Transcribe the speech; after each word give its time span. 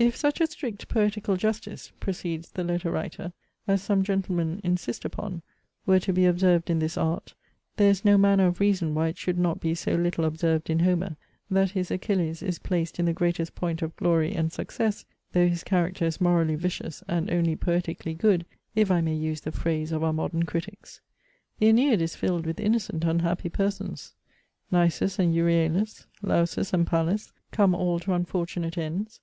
'If 0.00 0.16
such 0.16 0.40
a 0.40 0.48
strict 0.48 0.88
poetical 0.88 1.36
justice 1.36 1.92
(proceeds 2.00 2.50
the 2.50 2.64
letter 2.64 2.90
writer,) 2.90 3.32
as 3.68 3.80
some 3.80 4.02
gentlemen 4.02 4.60
insist 4.64 5.04
upon, 5.04 5.42
were 5.86 6.00
to 6.00 6.12
be 6.12 6.26
observed 6.26 6.68
in 6.68 6.80
this 6.80 6.96
art, 6.98 7.34
there 7.76 7.88
is 7.88 8.04
no 8.04 8.18
manner 8.18 8.48
of 8.48 8.58
reason 8.58 8.92
why 8.92 9.06
it 9.06 9.16
should 9.16 9.38
not 9.38 9.60
be 9.60 9.76
so 9.76 9.94
little 9.94 10.24
observed 10.24 10.68
in 10.68 10.80
Homer, 10.80 11.14
that 11.48 11.70
his 11.70 11.92
Achilles 11.92 12.42
is 12.42 12.58
placed 12.58 12.98
in 12.98 13.04
the 13.04 13.12
greatest 13.12 13.54
point 13.54 13.80
of 13.80 13.94
glory 13.94 14.34
and 14.34 14.52
success, 14.52 15.04
though 15.30 15.46
his 15.46 15.62
character 15.62 16.06
is 16.06 16.20
morally 16.20 16.56
vicious, 16.56 17.04
and 17.06 17.30
only 17.30 17.54
poetically 17.54 18.14
good, 18.14 18.44
if 18.74 18.90
I 18.90 19.00
may 19.00 19.14
use 19.14 19.42
the 19.42 19.52
phrase 19.52 19.92
of 19.92 20.02
our 20.02 20.12
modern 20.12 20.42
critics. 20.42 21.00
The 21.60 21.66
Ænead 21.72 22.00
is 22.00 22.16
filled 22.16 22.46
with 22.46 22.58
innocent 22.58 23.04
unhappy 23.04 23.48
persons. 23.48 24.14
Nisus 24.72 25.20
and 25.20 25.32
Euryalus, 25.32 26.06
Lausus 26.20 26.72
and 26.72 26.84
Pallas, 26.84 27.32
come 27.52 27.76
all 27.76 28.00
to 28.00 28.12
unfortunate 28.12 28.76
ends. 28.76 29.20